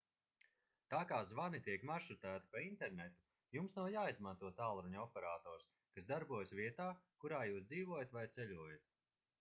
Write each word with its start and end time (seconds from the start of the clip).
tā 0.93 1.01
kā 1.09 1.17
zvani 1.31 1.59
tiek 1.67 1.83
maršrutēti 1.89 2.49
pa 2.55 2.63
internetu 2.69 3.59
jums 3.59 3.77
nav 3.81 3.91
jāizmanto 3.97 4.51
tālruņa 4.63 5.05
operators 5.05 5.69
kas 5.99 6.11
darbojas 6.15 6.57
vietā 6.63 6.91
kurā 7.25 7.45
jūs 7.53 7.69
dzīvojat 7.73 8.19
vai 8.21 8.27
ceļojat 8.39 8.93